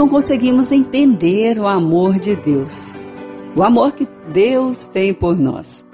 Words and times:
não 0.00 0.08
conseguimos 0.08 0.72
entender 0.72 1.58
o 1.58 1.68
amor 1.68 2.18
de 2.18 2.34
Deus, 2.34 2.94
o 3.54 3.62
amor 3.62 3.92
que 3.92 4.08
Deus 4.32 4.86
tem 4.86 5.12
por 5.12 5.38
nós. 5.38 5.84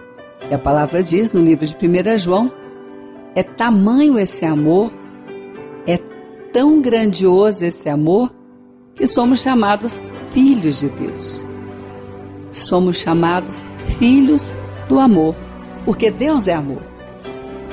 E 0.48 0.54
a 0.54 0.58
palavra 0.60 1.02
diz 1.02 1.32
no 1.32 1.40
livro 1.40 1.66
de 1.66 1.74
1 1.74 2.16
João: 2.16 2.52
é 3.34 3.42
tamanho 3.42 4.16
esse 4.16 4.44
amor, 4.44 4.92
é 5.88 5.98
tão 6.52 6.80
grandioso 6.80 7.64
esse 7.64 7.88
amor, 7.88 8.32
que 8.94 9.08
somos 9.08 9.40
chamados 9.40 10.00
filhos 10.30 10.78
de 10.78 10.88
Deus. 10.88 11.44
Somos 12.52 12.98
chamados 12.98 13.64
filhos 13.98 14.56
do 14.88 15.00
amor, 15.00 15.34
porque 15.84 16.12
Deus 16.12 16.46
é 16.46 16.54
amor. 16.54 16.82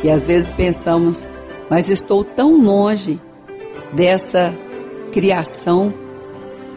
E 0.03 0.09
às 0.09 0.25
vezes 0.25 0.49
pensamos, 0.49 1.29
mas 1.69 1.89
estou 1.89 2.23
tão 2.23 2.59
longe 2.59 3.21
dessa 3.93 4.51
criação, 5.11 5.93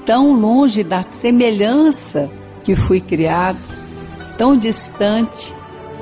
tão 0.07 0.33
longe 0.33 0.85
da 0.85 1.03
semelhança 1.03 2.31
que 2.63 2.77
fui 2.77 3.01
criado, 3.01 3.59
tão 4.39 4.57
distante. 4.57 5.55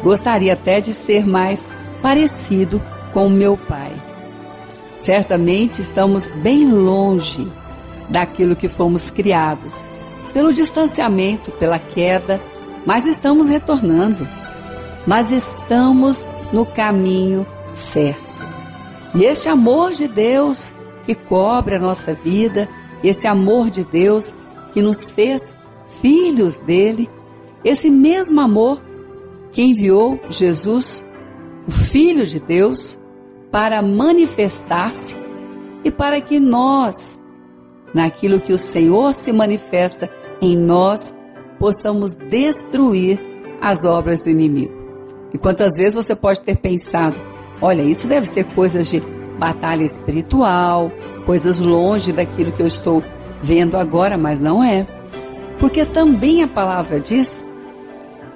Gostaria 0.02 0.52
até 0.52 0.80
de 0.80 0.92
ser 0.92 1.26
mais 1.26 1.66
parecido 2.02 2.80
com 3.14 3.30
meu 3.30 3.56
pai. 3.56 3.92
Certamente 4.98 5.80
estamos 5.80 6.28
bem 6.28 6.70
longe 6.70 7.50
daquilo 8.08 8.54
que 8.54 8.68
fomos 8.68 9.10
criados, 9.10 9.88
pelo 10.34 10.52
distanciamento, 10.52 11.50
pela 11.52 11.78
queda, 11.78 12.38
mas 12.84 13.06
estamos 13.06 13.48
retornando. 13.48 14.28
Mas 15.06 15.32
estamos 15.32 16.28
no 16.52 16.66
caminho 16.66 17.46
certo. 17.74 18.22
E 19.14 19.24
este 19.24 19.48
amor 19.48 19.92
de 19.92 20.08
Deus 20.08 20.74
que 21.04 21.14
cobre 21.14 21.76
a 21.76 21.78
nossa 21.78 22.14
vida, 22.14 22.68
esse 23.08 23.26
amor 23.26 23.70
de 23.70 23.84
Deus 23.84 24.34
que 24.72 24.82
nos 24.82 25.10
fez 25.10 25.56
filhos 26.00 26.58
dele, 26.58 27.08
esse 27.64 27.90
mesmo 27.90 28.40
amor 28.40 28.82
que 29.52 29.62
enviou 29.62 30.18
Jesus, 30.28 31.04
o 31.66 31.70
Filho 31.70 32.26
de 32.26 32.40
Deus, 32.40 32.98
para 33.50 33.80
manifestar-se 33.82 35.16
e 35.84 35.90
para 35.90 36.20
que 36.20 36.40
nós, 36.40 37.22
naquilo 37.94 38.40
que 38.40 38.52
o 38.52 38.58
Senhor 38.58 39.14
se 39.14 39.32
manifesta 39.32 40.10
em 40.42 40.56
nós, 40.56 41.14
possamos 41.58 42.14
destruir 42.14 43.20
as 43.60 43.84
obras 43.84 44.24
do 44.24 44.30
inimigo. 44.30 44.74
E 45.32 45.38
quantas 45.38 45.76
vezes 45.76 45.94
você 45.94 46.14
pode 46.14 46.40
ter 46.40 46.56
pensado, 46.56 47.16
olha, 47.62 47.82
isso 47.82 48.06
deve 48.06 48.26
ser 48.26 48.44
coisas 48.54 48.88
de 48.88 49.02
batalha 49.38 49.84
espiritual, 49.84 50.90
coisas 51.26 51.58
longe 51.58 52.12
daquilo 52.12 52.52
que 52.52 52.62
eu 52.62 52.66
estou 52.66 53.02
vendo 53.42 53.76
agora, 53.76 54.16
mas 54.16 54.40
não 54.40 54.62
é. 54.62 54.86
Porque 55.58 55.84
também 55.84 56.42
a 56.42 56.48
palavra 56.48 57.00
diz 57.00 57.44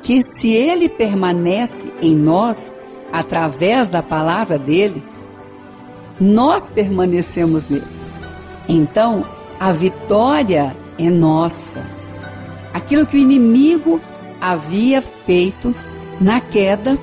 que 0.03 0.23
se 0.23 0.51
ele 0.53 0.89
permanece 0.89 1.93
em 2.01 2.15
nós, 2.15 2.73
através 3.13 3.89
da 3.89 4.03
palavra 4.03 4.59
dele, 4.59 5.03
nós 6.21 6.69
permanecemos 6.69 7.69
nele. 7.69 7.87
Então, 8.69 9.25
a 9.59 9.73
vitória 9.73 10.77
é 10.99 11.09
nossa. 11.09 11.83
Aquilo 12.73 13.07
que 13.07 13.17
o 13.17 13.21
inimigo 13.21 14.01
havia 14.41 15.01
feito 15.01 15.75
na 16.21 16.41
queda, 16.41 16.99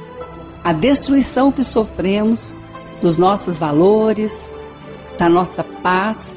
a 0.64 0.72
destruição 0.74 1.52
que 1.52 1.64
sofremos 1.64 2.56
dos 3.02 3.18
nossos 3.18 3.58
valores, 3.58 4.52
da 5.18 5.30
nossa 5.30 5.64
paz, 5.64 6.36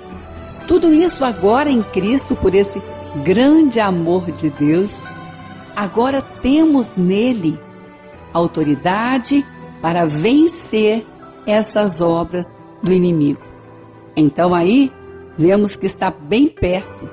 tudo 0.67 0.93
isso 0.93 1.25
agora 1.25 1.71
em 1.71 1.83
Cristo, 1.83 2.37
por 2.37 2.55
esse 2.55 2.83
grande 3.25 3.81
amor 3.81 4.31
de 4.31 4.51
Deus, 4.51 5.03
agora 5.75 6.23
temos 6.43 6.95
nele 6.95 7.59
autoridade 8.33 9.47
para 9.81 10.05
vencer 10.05 11.07
essas 11.47 12.01
obras 12.01 12.57
do 12.83 12.93
inimigo. 12.93 13.41
Então 14.15 14.55
aí 14.55 14.93
vemos 15.37 15.77
que 15.77 15.87
está 15.87 16.11
bem 16.11 16.49
perto. 16.49 17.09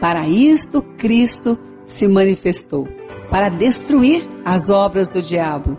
Para 0.00 0.26
isto 0.28 0.82
Cristo 0.96 1.58
se 1.84 2.08
manifestou 2.08 2.88
para 3.30 3.48
destruir 3.48 4.26
as 4.44 4.70
obras 4.70 5.12
do 5.12 5.20
diabo. 5.20 5.76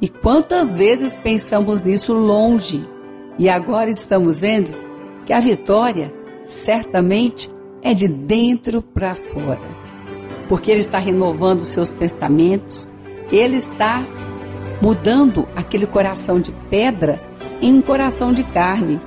E 0.00 0.08
quantas 0.08 0.76
vezes 0.76 1.16
pensamos 1.16 1.82
nisso 1.82 2.12
longe 2.12 2.88
e 3.38 3.48
agora 3.48 3.90
estamos 3.90 4.40
vendo 4.40 4.72
que 5.26 5.32
a 5.32 5.40
vitória 5.40 6.12
certamente 6.44 7.50
é 7.82 7.92
de 7.94 8.06
dentro 8.06 8.80
para 8.80 9.14
fora. 9.14 9.60
Porque 10.48 10.70
ele 10.70 10.80
está 10.80 10.98
renovando 10.98 11.62
seus 11.62 11.92
pensamentos, 11.92 12.90
ele 13.30 13.56
está 13.56 14.06
mudando 14.80 15.48
aquele 15.56 15.86
coração 15.86 16.40
de 16.40 16.52
pedra 16.70 17.20
em 17.60 17.74
um 17.74 17.82
coração 17.82 18.32
de 18.32 18.44
carne. 18.44 19.00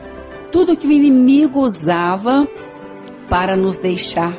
Tudo 0.52 0.76
que 0.76 0.88
o 0.88 0.92
inimigo 0.92 1.60
usava 1.60 2.48
para 3.30 3.56
nos 3.56 3.80
deixar 3.80 4.34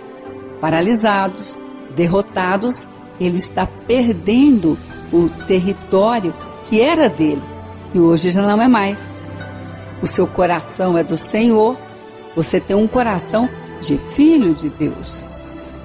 paralisados, 0.60 1.58
derrotados, 1.96 2.86
ele 3.18 3.36
está 3.36 3.66
perdendo 3.66 4.78
o 5.12 5.28
território 5.46 6.34
que 6.64 6.80
era 6.80 7.08
dele 7.08 7.42
e 7.94 8.00
hoje 8.00 8.30
já 8.30 8.42
não 8.42 8.60
é 8.60 8.68
mais. 8.68 9.12
O 10.00 10.06
seu 10.06 10.26
coração 10.26 10.96
é 10.96 11.04
do 11.04 11.16
Senhor, 11.16 11.76
você 12.34 12.58
tem 12.58 12.74
um 12.74 12.88
coração 12.88 13.48
de 13.80 13.98
filho 13.98 14.54
de 14.54 14.68
Deus. 14.70 15.28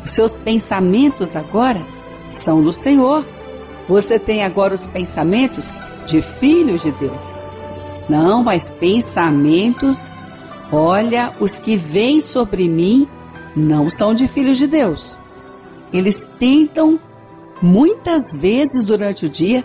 Os 0.03 0.11
seus 0.11 0.37
pensamentos 0.37 1.35
agora 1.35 1.81
são 2.29 2.61
do 2.61 2.71
Senhor. 2.71 3.25
Você 3.87 4.17
tem 4.17 4.43
agora 4.43 4.73
os 4.73 4.87
pensamentos 4.87 5.73
de 6.05 6.21
filho 6.21 6.77
de 6.77 6.91
Deus. 6.91 7.29
Não, 8.07 8.43
mas 8.43 8.69
pensamentos, 8.69 10.09
olha, 10.71 11.33
os 11.39 11.59
que 11.59 11.75
vêm 11.75 12.21
sobre 12.21 12.69
mim 12.69 13.07
não 13.55 13.89
são 13.89 14.13
de 14.13 14.27
filhos 14.27 14.57
de 14.57 14.67
Deus. 14.67 15.19
Eles 15.91 16.27
tentam 16.39 16.99
Muitas 17.61 18.35
vezes 18.35 18.85
durante 18.85 19.25
o 19.25 19.29
dia, 19.29 19.63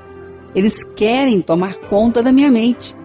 eles 0.54 0.82
querem 0.96 1.40
tomar 1.40 1.74
conta 1.88 2.22
da 2.22 2.32
minha 2.32 2.50
mente. 2.50 2.96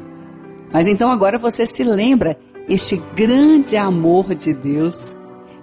Mas 0.71 0.87
então 0.87 1.11
agora 1.11 1.37
você 1.37 1.65
se 1.65 1.83
lembra 1.83 2.37
este 2.67 3.01
grande 3.15 3.77
amor 3.77 4.35
de 4.35 4.53
Deus, 4.53 5.15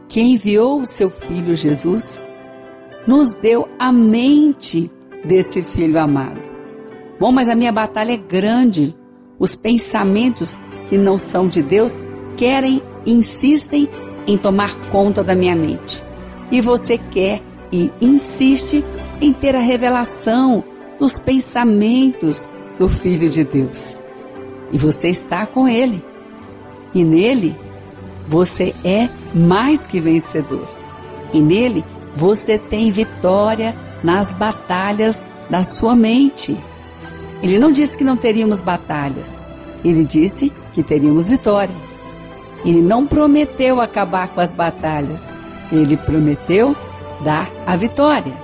que 0.09 0.21
enviou 0.21 0.81
o 0.81 0.87
seu 0.87 1.11
filho 1.11 1.57
Jesus, 1.57 2.21
nos 3.07 3.33
deu 3.35 3.69
a 3.79 3.93
mente 3.93 4.91
desse 5.25 5.63
filho 5.63 6.01
amado. 6.01 6.51
Bom, 7.19 7.31
mas 7.31 7.49
a 7.49 7.55
minha 7.55 7.73
batalha 7.73 8.13
é 8.13 8.17
grande. 8.17 8.95
Os 9.39 9.55
pensamentos 9.55 10.59
que 10.89 10.97
não 10.97 11.19
são 11.19 11.49
de 11.49 11.63
Deus 11.63 11.99
querem, 12.37 12.83
insistem 13.07 13.89
em 14.27 14.39
tomar 14.39 14.75
conta 14.91 15.23
da 15.23 15.35
minha 15.35 15.55
mente. 15.55 16.03
E 16.51 16.61
você 16.61 16.99
quer 16.99 17.43
e 17.71 17.91
insiste 18.01 18.85
em 19.21 19.33
ter 19.33 19.55
a 19.57 19.61
revelação 19.61 20.65
dos 20.99 21.19
pensamentos 21.19 22.49
do 22.79 22.89
Filho 22.89 23.29
de 23.29 23.45
Deus. 23.45 24.01
E 24.73 24.79
você 24.79 25.09
está 25.09 25.47
com 25.47 25.69
Ele. 25.69 26.03
E 26.95 27.05
nele 27.05 27.57
você 28.27 28.75
é 28.85 29.09
mais 29.35 29.87
que 29.87 30.01
vencedor. 30.01 30.67
E 31.33 31.41
nele 31.41 31.85
você 32.15 32.59
tem 32.59 32.91
vitória 32.91 33.75
nas 34.03 34.33
batalhas 34.33 35.23
da 35.51 35.65
sua 35.65 35.95
mente. 35.95 36.57
Ele 37.43 37.59
não 37.59 37.71
disse 37.71 37.99
que 37.99 38.05
não 38.05 38.17
teríamos 38.17 38.63
batalhas. 38.63 39.37
Ele 39.85 40.05
disse 40.05 40.53
que 40.73 40.83
teríamos 40.83 41.29
vitória. 41.29 41.75
Ele 42.65 42.81
não 42.81 43.07
prometeu 43.07 43.81
acabar 43.81 44.29
com 44.29 44.41
as 44.41 44.55
batalhas. 44.55 45.31
Ele 45.71 45.97
prometeu 45.97 46.75
dar 47.23 47.51
a 47.67 47.77
vitória. 47.77 48.44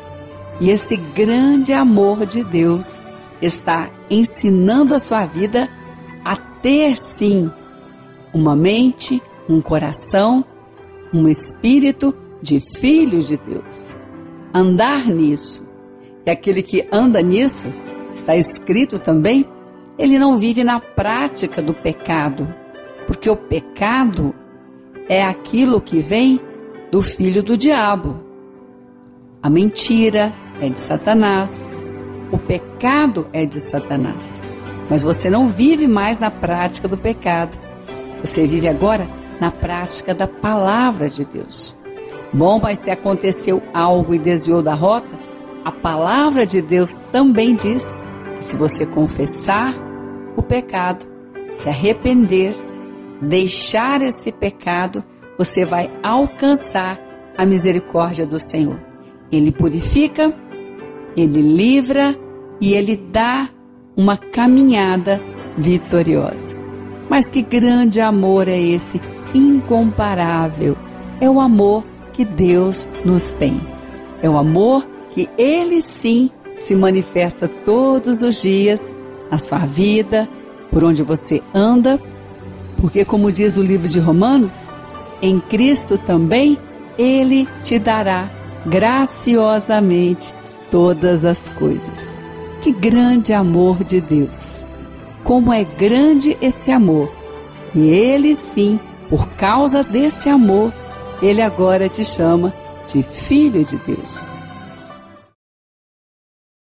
E 0.61 0.71
esse 0.71 0.97
grande 0.97 1.73
amor 1.73 2.27
de 2.27 2.45
Deus 2.45 3.01
está 3.41 3.91
ensinando 4.11 4.95
a 4.95 4.99
sua 4.99 5.25
vida 5.25 5.69
a 6.25 6.37
ter 6.37 6.97
sim 6.97 7.51
uma 8.33 8.55
mente, 8.55 9.23
um 9.49 9.61
coração, 9.61 10.45
um 11.13 11.27
espírito 11.27 12.15
de 12.43 12.61
filhos 12.61 13.27
de 13.27 13.39
Deus. 13.39 13.97
Andar 14.53 15.07
nisso. 15.07 15.69
E 16.27 16.31
aquele 16.31 16.63
que 16.63 16.87
anda 16.93 17.23
nisso, 17.23 17.69
está 18.13 18.37
escrito 18.37 18.99
também, 18.99 19.49
ele 19.99 20.19
não 20.19 20.37
vive 20.37 20.63
na 20.63 20.79
prática 20.81 21.63
do 21.63 21.73
pecado, 21.73 22.53
porque 23.07 23.29
o 23.31 23.37
pecado 23.37 24.35
é 25.09 25.25
aquilo 25.25 25.81
que 25.81 26.01
vem 26.01 26.41
do 26.91 27.03
filho 27.03 27.43
do 27.43 27.57
diabo. 27.57 28.21
A 29.43 29.49
mentira, 29.49 30.33
é 30.61 30.69
de 30.69 30.79
Satanás. 30.79 31.69
O 32.31 32.39
pecado 32.39 33.27
é 33.33 33.45
de 33.45 33.61
Satanás. 33.61 34.41
Mas 34.89 35.03
você 35.03 35.31
não 35.31 35.49
vive 35.49 35.87
mais 35.87 36.19
na 36.19 36.31
prática 36.31 36.87
do 36.87 36.97
pecado. 36.97 37.59
Você 38.23 38.47
vive 38.47 38.69
agora 38.69 39.09
na 39.41 39.51
prática 39.51 40.15
da 40.15 40.27
palavra 40.27 41.09
de 41.09 41.25
Deus. 41.25 41.77
Bom, 42.33 42.61
mas 42.63 42.79
se 42.79 42.91
aconteceu 42.91 43.63
algo 43.75 44.15
e 44.15 44.19
desviou 44.19 44.63
da 44.63 44.75
rota, 44.75 45.09
a 45.65 45.73
palavra 45.73 46.47
de 46.47 46.63
Deus 46.63 46.99
também 47.11 47.57
diz 47.57 47.93
que 48.37 48.45
se 48.45 48.57
você 48.57 48.87
confessar 48.87 49.75
o 50.37 50.43
pecado, 50.43 51.07
se 51.49 51.69
arrepender, 51.69 52.55
deixar 53.21 54.01
esse 54.03 54.31
pecado, 54.31 55.03
você 55.37 55.65
vai 55.65 55.91
alcançar 56.03 56.99
a 57.37 57.45
misericórdia 57.45 58.27
do 58.27 58.39
Senhor. 58.39 58.79
Ele 59.33 59.51
purifica, 59.51 60.35
ele 61.17 61.41
livra 61.41 62.17
e 62.61 62.75
ele 62.75 62.97
dá 62.97 63.49
uma 63.97 64.17
caminhada 64.17 65.21
vitoriosa. 65.57 66.57
Mas 67.09 67.29
que 67.29 67.43
grande 67.43 68.01
amor 68.01 68.49
é 68.49 68.59
esse, 68.59 69.01
incomparável. 69.35 70.77
É 71.21 71.29
o 71.29 71.41
amor 71.41 71.85
que 72.13 72.25
Deus 72.25 72.89
nos 73.05 73.33
tem. 73.33 73.61
É 74.23 74.29
o 74.29 74.37
amor 74.37 74.87
que 75.11 75.29
Ele 75.37 75.83
sim 75.83 76.31
se 76.61 76.75
manifesta 76.75 77.49
todos 77.49 78.23
os 78.23 78.41
dias 78.41 78.95
na 79.31 79.39
sua 79.39 79.61
vida, 79.61 80.29
por 80.71 80.85
onde 80.85 81.03
você 81.03 81.43
anda, 81.55 82.01
porque, 82.77 83.05
como 83.05 83.33
diz 83.33 83.57
o 83.57 83.63
livro 83.63 83.89
de 83.89 83.99
Romanos, 83.99 84.69
em 85.21 85.41
Cristo 85.41 85.99
também 85.99 86.59
Ele 86.99 87.47
te 87.65 87.79
dará 87.79 88.31
graciosamente 88.67 90.35
todas 90.71 91.25
as 91.25 91.49
coisas. 91.51 92.19
Que 92.61 92.73
grande 92.73 93.33
amor 93.33 93.83
de 93.85 94.01
Deus! 94.01 94.65
Como 95.25 95.53
é 95.53 95.65
grande 95.65 96.37
esse 96.41 96.71
amor! 96.71 97.11
E 97.75 97.89
Ele 97.89 98.35
sim, 98.35 98.79
por 99.09 99.29
causa 99.31 99.83
desse 99.83 100.29
amor, 100.29 100.73
Ele 101.23 101.41
agora 101.43 101.89
te 101.89 102.05
chama 102.05 102.53
de 102.87 103.03
Filho 103.03 103.65
de 103.65 103.77
Deus. 103.79 104.27